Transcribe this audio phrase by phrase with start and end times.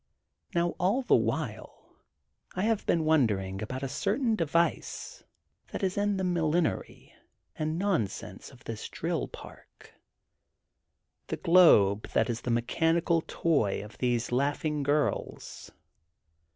[0.55, 1.93] Now all the while
[2.55, 5.23] I have been wondering about a certain device
[5.71, 7.13] that is the millinery
[7.55, 9.93] and nonsense of this drill park,
[11.27, 15.71] the globe that is the mechanical toy of these laughing girls.